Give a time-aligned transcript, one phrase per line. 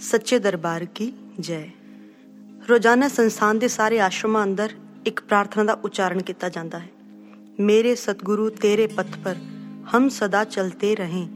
[0.00, 1.68] ਸੱਚੇ ਦਰਬਾਰ ਕੀ ਜੈ।
[2.70, 4.70] ਰੋਜ਼ਾਨਾ ਸੰਸਥਾਨ ਦੇ ਸਾਰੇ ਆਸ਼ਰਮਾਂ ਅੰਦਰ
[5.06, 6.88] ਇੱਕ ਪ੍ਰਾਰਥਨਾ ਦਾ ਉਚਾਰਨ ਕੀਤਾ ਜਾਂਦਾ ਹੈ।
[7.60, 9.36] ਮੇਰੇ ਸਤਿਗੁਰੂ, ਤੇਰੇ ਪਥ ਪਰ
[9.96, 11.26] ਹਮ ਸਦਾ ਚਲਤੇ रहें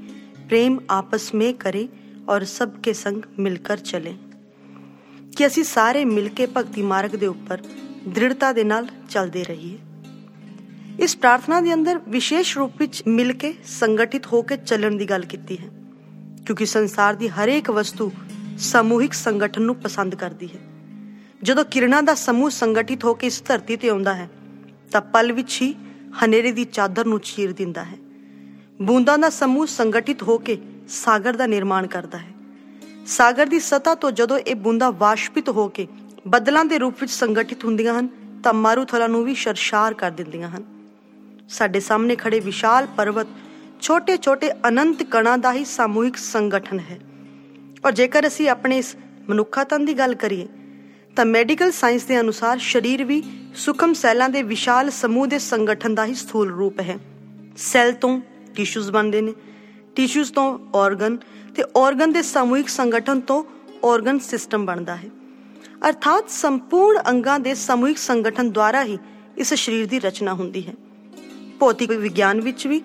[0.48, 1.88] ਪ੍ਰੇਮ ਆਪਸ ਮੇਂ ਕਰੇ
[2.28, 4.14] ਔਰ ਸਭ ਕੇ ਸੰਗ ਮਿਲਕਰ ਚਲੇ।
[5.36, 7.58] ਕਿ ਅਸੀਂ ਸਾਰੇ ਮਿਲ ਕੇ ਭਗਤੀ ਮਾਰਗ ਦੇ ਉੱਪਰ
[8.08, 9.78] ਦ੍ਰਿੜਤਾ ਦੇ ਨਾਲ ਚੱਲਦੇ ਰਹੀਏ।
[11.00, 15.24] ਇਸ ਪ੍ਰਾਰਥਨਾ ਦੇ ਅੰਦਰ ਵਿਸ਼ੇਸ਼ ਰੂਪ ਵਿੱਚ ਮਿਲ ਕੇ ਸੰਗਠਿਤ ਹੋ ਕੇ ਚੱਲਣ ਦੀ ਗੱਲ
[15.24, 15.68] ਕੀਤੀ ਹੈ।
[16.46, 18.12] ਕਿਉਂਕਿ ਸੰਸਾਰ ਦੀ ਹਰੇਕ ਵਸਤੂ
[18.60, 20.60] ਸਮੂਹਿਕ ਸੰਗਠਨ ਨੂੰ ਪਸੰਦ ਕਰਦੀ ਹੈ।
[21.42, 24.30] ਜਦੋਂ ਕਿਰਨਾਂ ਦਾ ਸਮੂਹ ਸੰਗਠਿਤ ਹੋ ਕੇ ਇਸ ਧਰਤੀ ਤੇ ਆਉਂਦਾ ਹੈ,
[24.90, 25.74] ਤਾਂ ਪਲ ਵਿੱਚ ਹੀ
[26.24, 27.96] ਹਨੇਰੇ ਦੀ ਚਾਦਰ ਨੂੰ ਚੀਰ ਦਿੰਦਾ ਹੈ।
[28.82, 30.58] ਬੂੰਦਾਂ ਦਾ ਸਮੂਹ ਸੰਗਠਿਤ ਹੋ ਕੇ
[30.88, 32.30] ਸਾਗਰ ਦਾ ਨਿਰਮਾਣ ਕਰਦਾ ਹੈ।
[33.06, 35.88] ਸਾਗਰ ਦੀ ਸਤ੍ਹਾ ਤੋਂ ਜਦੋਂ ਇਹ ਬੂੰਦਾਂ ਵਾਸ਼ਪਿਤ ਹੋ ਕੇ
[36.28, 38.08] ਬੱਦਲਾਂ ਦੇ ਰੂਪ ਵਿੱਚ ਸੰਗਠਿਤ ਹੁੰਦੀਆਂ ਹਨ,
[38.42, 40.64] ਤਾਂ ਮਾਰੂਥਲਾ ਨੂੰ ਵੀ ਸ਼ਰਸ਼ਾਰ ਕਰ ਦਿੰਦੀਆਂ ਹਨ।
[41.48, 43.26] ਸਾਡੇ ਸਾਹਮਣੇ ਖੜੇ ਵਿਸ਼ਾਲ ਪਰਵਤ
[43.80, 46.98] ਛੋਟੇ-ਛੋਟੇ ਅਨੰਤ ਕਣਾਂ ਦਾ ਹੀ ਸਮੂਹਿਕ ਸੰਗਠਨ ਹੈ।
[47.84, 48.96] ਔਰ ਜੇਕਰ ਅਸੀਂ ਆਪਣੇ ਇਸ
[49.28, 50.46] ਮਨੁੱਖਾ ਤਨ ਦੀ ਗੱਲ ਕਰੀਏ,
[51.16, 53.22] ਤਾਂ ਮੈਡੀਕਲ ਸਾਇੰਸ ਦੇ ਅਨੁਸਾਰ ਸਰੀਰ ਵੀ
[53.54, 56.98] ਸੁਖਮ ਸੈੱਲਾਂ ਦੇ ਵਿਸ਼ਾਲ ਸਮੂਹ ਦੇ ਸੰਗਠਨ ਦਾ ਹੀ ਸਥੂਲ ਰੂਪ ਹੈ।
[57.56, 58.20] ਸੈੱਲ ਤੋਂ
[58.54, 59.34] ਟਿਸ਼ੂਜ਼ ਬਣਦੇ ਨੇ।
[59.96, 61.16] ਟਿਸ਼ੂਜ਼ ਤੋਂ ਆਰਗਨ
[61.56, 63.42] ਤੇ ਆਰਗਨ ਦੇ ਸਮੂਹਿਕ ਸੰਗਠਨ ਤੋਂ
[63.84, 65.08] ਆਰਗਨ ਸਿਸਟਮ ਬਣਦਾ ਹੈ।
[65.88, 68.98] ਅਰਥਾਤ ਸੰਪੂਰਨ ਅੰਗਾਂ ਦੇ ਸਮੂਹਿਕ ਸੰਗਠਨ ਦੁਆਰਾ ਹੀ
[69.38, 70.74] ਇਸ ਸਰੀਰ ਦੀ ਰਚਨਾ ਹੁੰਦੀ ਹੈ।
[71.60, 72.82] ਭੌਤਿਕ ਵਿਗਿਆਨ ਵਿੱਚ ਵੀ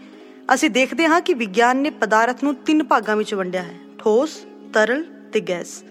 [0.53, 5.03] ਅਸੀਂ ਦੇਖਦੇ ਹਾਂ ਕਿ ਵਿਗਿਆਨ ਨੇ ਪਦਾਰਥ ਨੂੰ ਤਿੰਨ ਭਾਗਾਂ ਵਿੱਚ ਵੰਡਿਆ ਹੈ। ਠੋਸ ਤਰਲ
[5.33, 5.83] ਤੇ ਗੈਸ।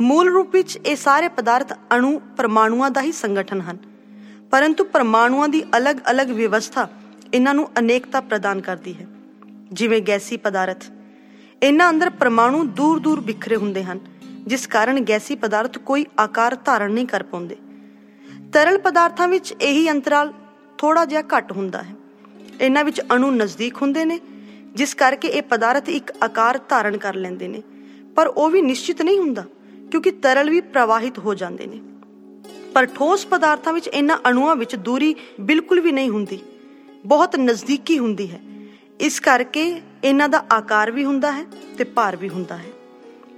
[0.00, 3.78] ਮੂਲ ਰੂਪ ਵਿੱਚ ਇਹ ਸਾਰੇ ਪਦਾਰਥ ਅਣੂ ਪਰਮਾਣੂਆਂ ਦਾ ਹੀ ਸੰਗਠਨ ਹਨ।
[4.50, 6.88] ਪਰੰਤੂ ਪਰਮਾਣੂਆਂ ਦੀ ਅਲੱਗ-ਅਲੱਗ ਵਿਵਸਥਾ
[7.34, 9.06] ਇਹਨਾਂ ਨੂੰ ਅਨੇਕਤਾ ਪ੍ਰਦਾਨ ਕਰਦੀ ਹੈ।
[9.72, 10.84] ਜਿਵੇਂ ਗੈਸੀ ਪਦਾਰਥ।
[11.62, 14.00] ਇਹਨਾਂ ਅੰਦਰ ਪਰਮਾਣੂ ਦੂਰ-ਦੂਰ ਬਿਖਰੇ ਹੁੰਦੇ ਹਨ,
[14.46, 17.56] ਜਿਸ ਕਾਰਨ ਗੈਸੀ ਪਦਾਰਥ ਕੋਈ ਆਕਾਰ ਧਾਰਨ ਨਹੀਂ ਕਰ ਪਾਉਂਦੇ।
[18.52, 20.32] ਤਰਲ ਪਦਾਰਥਾਂ ਵਿੱਚ ਇਹੀ ਅੰਤਰਾਲ
[20.78, 21.94] ਥੋੜਾ ਜਿਹਾ ਘੱਟ ਹੁੰਦਾ ਹੈ।
[22.60, 24.20] ਇਹਨਾਂ ਵਿੱਚ ਅਣੂ ਨਜ਼ਦੀਕ ਹੁੰਦੇ ਨੇ,
[24.74, 27.62] ਜਿਸ ਕਰਕੇ ਇਹ ਪਦਾਰਥ ਇੱਕ ਆਕਾਰ ਧਾਰਨ ਕਰ ਲੈਂਦੇ ਨੇ।
[28.16, 29.44] ਪਰ ਉਹ ਵੀ ਨਿਸ਼ਚਿਤ ਨਹੀਂ ਹੁੰਦਾ,
[29.90, 31.80] ਕਿਉਂਕਿ ਤਰਲ ਵੀ ਪ੍ਰਵਾਹਿਤ ਹੋ ਜਾਂਦੇ ਨੇ।
[32.74, 36.38] ਪਰ ਠੋਸ ਪਦਾਰਥਾਂ ਵਿੱਚ ਇਹਨਾਂ ਅਣੂਆਂ ਵਿੱਚ ਦੂਰੀ ਬਿਲਕੁਲ ਵੀ ਨਹੀਂ ਹੁੰਦੀ।
[37.06, 38.40] ਬਹੁਤ ਨਜ਼ਦੀਕੀ ਹੁੰਦੀ ਹੈ।
[39.00, 41.44] ਇਸ ਕਰਕੇ ਇਹਨਾਂ ਦਾ ਆਕਾਰ ਵੀ ਹੁੰਦਾ ਹੈ
[41.78, 42.70] ਤੇ ਭਾਰ ਵੀ ਹੁੰਦਾ ਹੈ।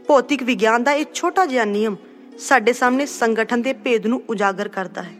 [0.08, 1.96] ਭੌਤਿਕ ਵਿਗਿਆਨ ਦਾ ਇਹ ਛੋਟਾ ਜਿਹਾ ਨਿਯਮ
[2.38, 5.14] ਸਾਡੇ ਸਾਹਮਣੇ ਸੰਗਠਨ ਦੇ ਭੇਦ ਨੂੰ ਉਜਾਗਰ ਕਰਦਾ ਹੈ।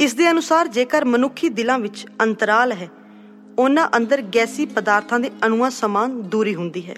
[0.00, 2.88] ਇਸ ਦੇ ਅਨੁਸਾਰ ਜੇਕਰ ਮਨੁੱਖੀ ਦਿਲਾਂ ਵਿੱਚ ਅੰਤਰਾਲ ਹੈ,
[3.58, 6.94] ਉਹਨਾਂ ਅੰਦਰ ਗੈਸੀ ਪਦਾਰਥਾਂ ਦੇ ਅਣੂਆਂ ਸਮਾਨ ਦੂਰੀ ਹੁੰਦੀ ਹੈ।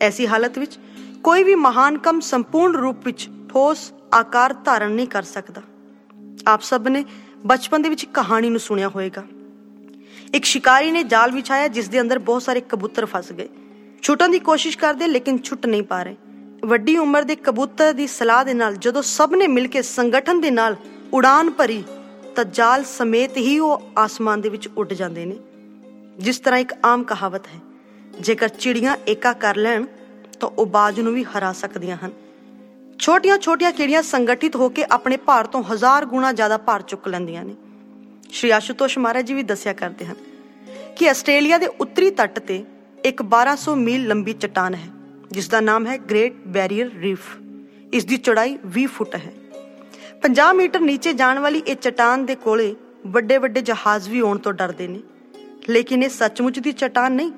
[0.00, 0.78] ਐਸੀ ਹਾਲਤ ਵਿੱਚ
[1.24, 5.62] ਕੋਈ ਵੀ ਮਹਾਨ ਕੰਮ ਸੰਪੂਰਨ ਰੂਪ ਵਿੱਚ ਠੋਸ ਆਕਾਰ ਧਾਰਨ ਨਹੀਂ ਕਰ ਸਕਦਾ।
[6.46, 7.04] ਆਪ ਸਭ ਨੇ
[7.46, 9.22] ਬਚਪਨ ਦੇ ਵਿੱਚ ਕਹਾਣੀ ਨੂੰ ਸੁਣਿਆ ਹੋਵੇਗਾ।
[10.34, 13.48] ਇੱਕ ਸ਼ਿਕਾਰੀ ਨੇ ਜਾਲ ਵਿਛਾਇਆ ਜਿਸ ਦੇ ਅੰਦਰ ਬਹੁਤ ਸਾਰੇ ਕਬੂਤਰ ਫਸ ਗਏ।
[14.02, 16.16] ਛੁੱਟਣ ਦੀ ਕੋਸ਼ਿਸ਼ ਕਰਦੇ, ਲੇਕਿਨ ਛੁੱਟ ਨਹੀਂ ਪਾ ਰਹੇ।
[16.64, 20.50] ਵੱਡੀ ਉਮਰ ਦੇ ਕਬੂਤਰ ਦੀ ਸਲਾਹ ਦੇ ਨਾਲ ਜਦੋਂ ਸਭ ਨੇ ਮਿਲ ਕੇ ਸੰਗਠਨ ਦੇ
[20.50, 20.76] ਨਾਲ
[21.12, 21.82] ਉਡਾਨ ਭਰੀ,
[22.36, 25.38] ਤਾਂ ਜਾਲ ਸਮੇਤ ਹੀ ਉਹ ਆਸਮਾਨ ਦੇ ਵਿੱਚ ਉੱਡ ਜਾਂਦੇ ਨੇ।
[26.18, 27.60] ਜਿਸ ਤਰ੍ਹਾਂ ਇੱਕ ਆਮ ਕਹਾਵਤ ਹੈ,
[28.20, 29.86] ਜੇਕਰ ਚਿੜੀਆਂ ਏਕਾ ਕਰ ਲੈਣ
[30.42, 32.10] ਤਾਂ ਉਹ ਬਾਜ ਨੂੰ ਵੀ ਹਰਾ ਸਕਦੀਆਂ ਹਨ।
[32.98, 37.54] ਛੋਟੀਆਂ-ਛੋਟੀਆਂ ਚਿੜੀਆਂ ਸੰਗਠਿਤ ਹੋ ਕੇ ਆਪਣੇ ਭਾਰ ਤੋਂ ਹਜ਼ਾਰ ਗੁਣਾ ਜ਼ਿਆਦਾ ਭਾਰ ਚੁੱਕ ਲੈਂਦੀਆਂ ਨੇ।
[38.30, 40.14] ਸ਼੍ਰੀ ਆਸ਼ੂਤੋਸ਼ ਮਹਾਰਾਜ ਜੀ ਵੀ ਦੱਸਿਆ ਕਰਦੇ ਹਨ
[40.96, 42.64] ਕਿ ਆਸਟ੍ਰੇਲੀਆ ਦੇ ਉੱਤਰੀ ਤੱਟ ਤੇ
[43.04, 44.88] ਇੱਕ 1200 ਮੀਲ ਲੰਬੀ ਚਟਾਨ ਹੈ
[45.30, 47.36] ਜਿਸ ਦਾ ਨਾਮ ਹੈ ਗ੍ਰੇਟ ਬੈਰੀਅਰ ਰੀਫ।
[47.92, 49.32] ਇਸ ਦੀ ਚੌੜਾਈ 20 ਫੁੱਟ ਹੈ।
[50.22, 52.74] 50 ਮੀਟਰ ਨੀਚੇ ਜਾਣ ਵਾਲੀ ਇਹ ਚਟਾਨ ਦੇ ਕੋਲੇ
[53.06, 55.00] ਵੱਡੇ ਵੱਡੇ ਜਹਾਜ਼ ਵੀ ਆਉਣ ਤੋਂ ਡਰਦੇ ਨੇ।
[55.68, 57.32] ਲੇਕਿਨ ਇਹ ਸੱਚਮੁੱਚ ਦੀ ਚਟਾਨ ਨਹੀਂ,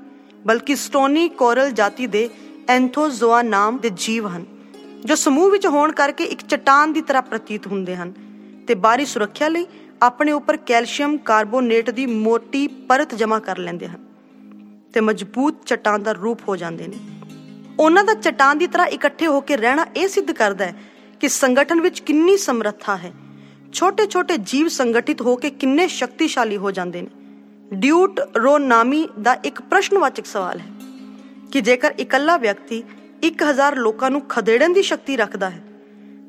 [0.47, 2.29] ਬਲਕਿ ਸਟੋਨੀ ਕੋਰਲ ਜਾਤੀ ਦੇ
[2.69, 4.45] ਐਂਥੋਜ਼ੋਆ ਨਾਮ ਦੇ ਜੀਵ ਹਨ,
[5.05, 8.13] ਜੋ ਸਮੂਹ ਵਿੱਚ ਹੋਣ ਕਰਕੇ ਇੱਕ ਚਟਾਨ ਦੀ ਤਰ੍ਹਾਂ ਪ੍ਰਤੀਤ ਹੁੰਦੇ ਹਨ
[8.69, 9.67] ਤੇ ਬਾਹਰੀ ਸੁਰੱਖਿਆ ਲਈ
[10.03, 14.05] ਆਪਣੇ ਉੱਪਰ ਕੈਲਸ਼ੀਅਮ ਕਾਰਬੋਨੇਟ ਦੀ ਮੋਟੀ ਪਰਤ ਜਮ੍ਹਾਂ ਕਰ ਲੈਂਦੇ ਹਨ
[14.93, 16.97] ਤੇ ਮਜ਼ਬੂਤ ਚਟਾਨ ਦਾ ਰੂਪ ਹੋ ਜਾਂਦੇ ਨੇ।
[17.81, 20.75] ਉਹਨਾਂ ਦਾ ਚਟਾਨ ਦੀ ਤਰ੍ਹਾਂ ਇਕੱਠੇ ਹੋ ਕੇ ਰਹਿਣਾ ਇਹ ਸਿੱਧ ਕਰਦਾ ਹੈ
[21.21, 23.13] ਕਿ ਸੰਗਠਨ ਵਿੱਚ ਕਿੰਨੀ ਸਮਰੱਥਾ ਹੈ।
[23.73, 27.09] ਛੋਟੇ-ਛੋਟੇ ਜੀਵ ਸੰਗਠਿਤ ਹੋ ਕੇ ਕਿੰਨੇ ਸ਼ਕਤੀਸ਼ਾਲੀ ਹੋ ਜਾਂਦੇ ਨੇ।
[27.73, 30.67] ਡਿਊਟ ਰੋਨਾਮੀ ਦਾ ਇੱਕ ਪ੍ਰਸ਼ਨਵਾਚਕ ਸਵਾਲ ਹੈ।
[31.55, 32.83] ਕਿ ਜੇਕਰ ਇਕੱਲਾ ਵਿਅਕਤੀ
[33.23, 35.63] 1000 ਲੋਕਾਂ ਨੂੰ ਖਦੇੜਨ ਦੀ ਸ਼ਕਤੀ ਰੱਖਦਾ ਹੈ,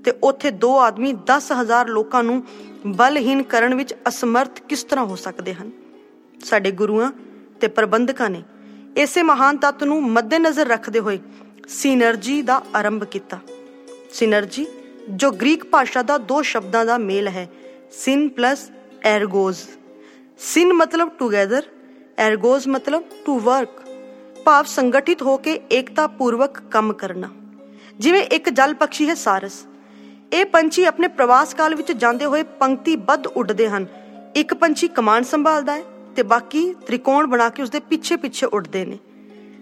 [0.04, 2.44] ਤੇ ਉੱਥੇ ਦੋ ਆਦਮੀ 10000 ਲੋਕਾਂ ਨੂੰ
[2.88, 5.72] ਬਲਹੀਨ ਕਰਨ ਵਿੱਚ ਅਸਮਰਥ ਕਿਸ ਤਰ੍ਹਾਂ ਹੋ ਸਕਦੇ ਹਨ?
[6.45, 7.12] ਸਾਡੇ ਗੁਰੂਆਂ
[7.62, 8.44] ਤੇ ਪ੍ਰਬੰਧਕਾਂ ਨੇ
[8.98, 11.19] ਇਸੇ ਮਹਾਨ ਤੱਤ ਨੂੰ ਮੱਦੇਨਜ਼ਰ ਰੱਖਦੇ ਹੋਏ
[11.68, 13.39] ਸਿਨਰਜੀ ਦਾ ਆਰੰਭ ਕੀਤਾ।
[14.13, 14.66] ਸਿਨਰਜੀ,
[15.10, 17.48] ਜੋ ਗ੍ਰੀਕ ਭਾਸ਼ਾ ਦਾ ਦੋ ਸ਼ਬਦਾਂ ਦਾ ਮੇਲ ਹੈ,
[17.92, 18.69] ਸਿਨ ਪਲਸ
[19.04, 19.63] ਐਰਗੋਜ਼।
[20.39, 21.63] ਸਿਨ ਮਤਲਬ ਟੂਗੇਦਰ,
[22.18, 23.85] ਐਰਗੋਜ਼ ਮਤਲਬ ਟੂ ਵਰਕ।
[24.45, 27.30] ਭਾਵ ਸੰਗਠਿਤ ਹੋ ਕੇ ਏਕਤਾ ਪੂਰਵਕ ਕੰਮ ਕਰਨਾ।
[28.00, 29.53] ਜਿਵੇਂ ਇੱਕ ਜਲ ਪੰਛੀ ਹੈ ਸਾਰਸ।
[30.33, 33.86] ਇਹ ਪੰਛੀ ਆਪਣੇ ਪ੍ਰਵਾਸ ਕਾਲ ਵਿੱਚ ਜਾਂਦੇ ਹੋਏ ਪੰਕਤੀ ਬੱਧ ਉੱਡਦੇ ਹਨ।
[34.36, 35.83] ਇੱਕ ਪੰਛੀ ਕਮਾਨ ਸੰਭਾਲਦਾ ਹੈ
[36.15, 38.97] ਤੇ ਬਾਕੀ ਤ੍ਰਿਕੋਣ ਬਣਾ ਕੇ ਉਸਦੇ ਪਿੱਛੇ ਪਿੱਛੇ ਉੱਡਦੇ ਨੇ।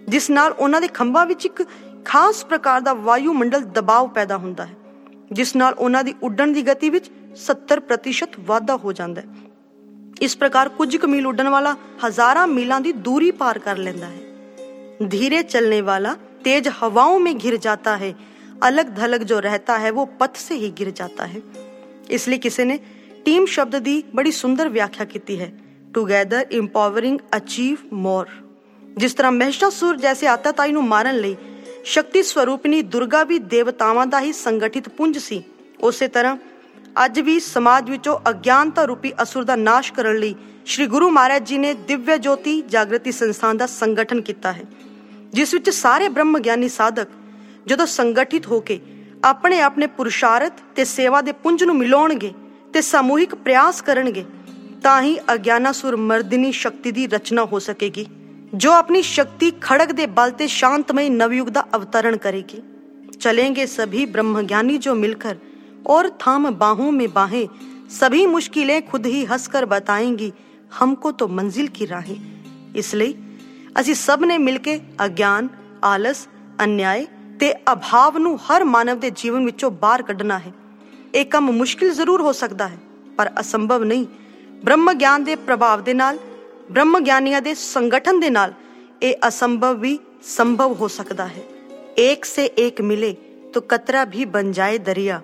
[0.08, 1.62] ਜਿਸ ਨਾਲ ਉਹਨਾਂ ਦੇ ਖੰਭਾਂ ਵਿੱਚ ਇੱਕ
[2.04, 4.74] ਖਾਸ ਪ੍ਰਕਾਰ ਦਾ ਵਾਯੂਮੰਡਲ ਦਬਾਅ ਪੈਦਾ ਹੁੰਦਾ ਹੈ,
[5.32, 9.26] ਜਿਸ ਨਾਲ ਉਹਨਾਂ ਦੀ ਉੱਡਣ ਦੀ ਗਤੀ ਵਿੱਚ 70% ਵਾਧਾ ਹੋ ਜਾਂਦਾ ਹੈ।
[10.22, 11.76] ਇਸ ਪ੍ਰਕਾਰ ਕੁਝ ਕੁ ਮੀਲ ਉੱਡਣ ਵਾਲਾ
[12.06, 14.23] ਹਜ਼ਾਰਾਂ ਮੀਲਾਂ ਦੀ ਦੂਰੀ ਪਾਰ ਕਰ ਲੈਂਦਾ ਹੈ।
[15.09, 18.13] ਧੀਰੇ ਚੱਲਣੇ ਵਾਲਾ तेज हवाओं में घिर जाता है
[18.63, 21.41] अलग धलग जो रहता है वो पथ से ही गिर जाता है
[22.09, 22.79] इसलिए किसी ने
[23.25, 25.51] टीम शब्द ਦੀ ਬੜੀ ਸੁੰਦਰ ਵਿਆਖਿਆ ਕੀਤੀ ਹੈ
[25.93, 28.27] ਟੂਗੇਦਰ ਇੰਪਾਵਰਿੰਗ ਅਚੀਵ ਮੋਰ
[28.97, 31.35] ਜਿਸ ਤਰ੍ਹਾਂ ਮਹਿਸ਼ਾਸੁਰ ਜੈਸੇ ਆਤਤਾਈ ਨੂੰ ਮਾਰਨ ਲਈ
[31.85, 35.41] ਸ਼ਕਤੀ ਸਵਰੂਪਨੀ ਦੁਰਗਾ ਵੀ ਦੇਵਤਾਵਾਂ ਦਾ ਹੀ ਸੰਗਠਿਤ ਪੁੰਜ ਸੀ
[35.81, 36.35] ਉਸੇ ਤਰ੍ਹਾਂ
[36.97, 40.35] ਅੱਜ ਵੀ ਸਮਾਜ ਵਿੱਚੋਂ ਅਗਿਆਨਤਾ ਰੂਪੀ ਅਸੁਰ ਦਾ ਨਾਸ਼ ਕਰਨ ਲਈ
[40.65, 44.65] ਸ੍ਰੀ ਗੁਰੂ ਮਹਾਰਾਜ ਜੀ ਨੇ ਦਿਵਯ ਜੋਤੀ ਜਾਗਰਤੀ ਸੰਸਥਾਨ ਦਾ ਸੰਗਠਨ ਕੀਤਾ ਹੈ
[45.34, 47.08] ਜਿਸ ਵਿੱਚ ਸਾਰੇ ਬ੍ਰਹਮ ਗਿਆਨੀ ਸਾਧਕ
[47.66, 48.80] ਜਦੋਂ ਸੰਗਠਿਤ ਹੋ ਕੇ
[49.24, 52.32] ਆਪਣੇ ਆਪਣੇ ਪੁਰਸ਼ਾਰਥ ਤੇ ਸੇਵਾ ਦੇ ਪੁੰਜ ਨੂੰ ਮਿਲਾਉਣਗੇ
[52.72, 54.24] ਤੇ ਸਮੂਹਿਕ ਪ੍ਰਯਾਸ ਕਰਨਗੇ,
[54.82, 58.06] ਤਾਂ ਹੀ ਅਗਿਆਨਾਸੁਰ ਮਰਦਨੀ ਸ਼ਕਤੀ ਦੀ ਰਚਨਾ ਹੋ ਸਕੇਗੀ,
[58.54, 62.62] ਜੋ ਆਪਣੀ ਸ਼ਕਤੀ ਖੜਕ ਦੇ ਬਲ ਤੇ ਸ਼ਾਂਤਮਈ ਨਵਯੁਗ ਦਾ ਅਵਤਰਣ ਕਰੇਗੀ।
[63.16, 65.36] चलेंगे सभी ब्रह्मज्ञानी जो मिलकर
[65.86, 67.44] और थाम बाहों में बाहें
[67.90, 70.28] सभी मुश्किलें खुद ही हंसकर बताएंगी
[70.72, 72.18] हमको तो मंजिल की राहें
[72.76, 73.33] इसलिए
[73.80, 75.48] ਅਸੀਂ ਸਭ ਨੇ ਮਿਲ ਕੇ ਅਗਿਆਨ,
[75.84, 76.28] ਆਲਸ,
[76.64, 77.06] ਅਨਿਆਏ
[77.40, 80.52] ਤੇ ਅਭਾਵ ਨੂੰ ਹਰ ਮਾਨਵ ਦੇ ਜੀਵਨ ਵਿੱਚੋਂ ਬਾਹਰ ਕੱਢਣਾ ਹੈ।
[81.14, 82.78] ਇਹ ਕੰਮ ਮੁਸ਼ਕਿਲ ਜ਼ਰੂਰ ਹੋ ਸਕਦਾ ਹੈ,
[83.16, 84.06] ਪਰ ਅਸੰਭਵ ਨਹੀਂ।
[84.64, 86.18] ਬ੍ਰਹਮ ਗਿਆਨ ਦੇ ਪ੍ਰਭਾਵ ਦੇ ਨਾਲ,
[86.70, 88.52] ਬ੍ਰਹਮ ਗਿਆਨੀਆਂ ਦੇ ਸੰਗਠਨ ਦੇ ਨਾਲ
[89.02, 91.42] ਇਹ ਅਸੰਭਵ ਵੀ ਸੰਭਵ ਹੋ ਸਕਦਾ ਹੈ।
[91.98, 93.14] ਇੱਕ ਸੇ ਇੱਕ ਮਿਲੇ
[93.52, 95.20] ਤੋ ਕਤਰਾ ਵੀ ਬਨ ਜਾਏ ਦਰਿਆ।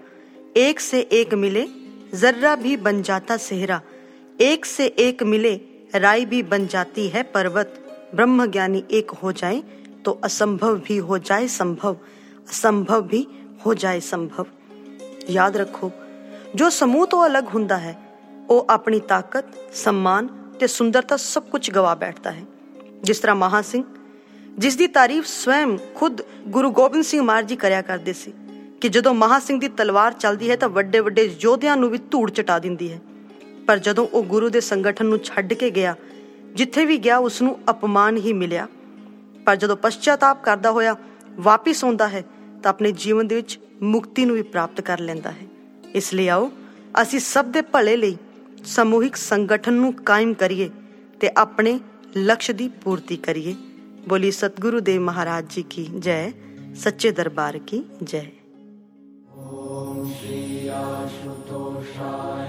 [0.57, 1.67] ਇੱਕ ਸੇ ਇੱਕ ਮਿਲੇ
[2.15, 3.81] ਜ਼ਰਰਾ ਵੀ ਬਨ ਜਾਤਾ ਸਹਰਾ।
[4.41, 5.59] ਇੱਕ ਸੇ ਇੱਕ ਮਿਲੇ
[6.01, 7.80] ਰਾਈ ਵੀ ਬਨ ਜਾਤੀ ਹੈ ਪਰਵਤ।
[8.16, 9.62] ब्रह्म ज्ञानी एक हो जाए
[10.06, 11.96] तो असंभव भी हो जाए संभव
[12.48, 13.26] असंभव भी
[13.66, 14.46] ਹੋ ਜਾਏ ਸੰਭਵ
[15.30, 15.92] ਯਾਦ ਰੱਖੋ
[16.56, 17.96] ਜੋ ਸਮੂਹ ਤੋਂ ਅਲੱਗ ਹੁੰਦਾ ਹੈ
[18.50, 20.28] ਉਹ ਆਪਣੀ ਤਾਕਤ ਸਨਮਾਨ
[20.60, 22.44] ਤੇ ਸੁੰਦਰਤਾ ਸਭ ਕੁਝ ਗਵਾ ਬੈਠਦਾ ਹੈ
[23.04, 23.84] ਜਿਸ ਤਰ੍ਹਾਂ ਮਹਾ ਸਿੰਘ
[24.58, 28.34] ਜਿਸ ਦੀ ਤਾਰੀਫ ਸਵੈਮ ਖੁਦ ਗੁਰੂ ਗੋਬਿੰਦ ਸਿੰਘ ਮਾਰ ਜੀ ਕਰਿਆ ਕਰਦੇ ਸੀ
[28.82, 32.30] ਕਿ ਜਦੋਂ ਮਹਾ ਸਿੰਘ ਦੀ ਤਲਵਾਰ ਚੱਲਦੀ ਹੈ ਤਾਂ ਵੱਡੇ ਵੱਡੇ ਯੋਧਿਆਂ ਨੂੰ ਵੀ ਧੂੜ
[32.32, 33.00] ਚਟਾ ਦਿੰਦੀ ਹੈ
[33.68, 35.96] ਪਰ ਜਦੋਂ ਉਹ ਗੁਰੂ ਦੇ ਸੰਗਠਨ ਨੂੰ ਛੱਡ ਕੇ ਗਿਆ
[36.56, 38.68] ਜਿੱਥੇ ਵੀ ਗਿਆ ਉਸ ਨੂੰ ਅਪਮਾਨ ਹੀ ਮਿਲਿਆ
[39.46, 40.96] ਪਰ ਜਦੋਂ ਪਛਤਾਪ ਕਰਦਾ ਹੋਇਆ
[41.36, 42.24] ਵਾਪਿਸ ਆਉਂਦਾ ਹੈ
[42.64, 45.48] ਤਾਂ ਆਪਣੇ ਜੀਵਨ ਦੇ ਵਿੱਚ ਮੁਕਤੀ ਨੂੰ ਵੀ ਪ੍ਰਾਪਤ ਕਰ ਲੈਂਦਾ ਹੈ
[45.96, 46.52] ਇਸ ਲਈ ਆਓ
[47.02, 48.18] ਅਸੀਂ ਸਭ ਦੇ ਭਲੇ ਲਈ
[48.66, 50.70] ਸਮੂਹਿਕ ਸੰਗਠਨ ਨੂੰ ਕਾਇਮ ਕਰੀਏ
[51.20, 51.80] ਤੇ ਆਪਣੇ
[52.18, 53.56] ਲਕਸ਼ ਦੀ ਪੂਰਤੀ ਕਰੀਏ
[54.08, 56.32] बोली सतगुरु देव महाराज जी की जय
[56.76, 58.32] सच्चे दरबार की जय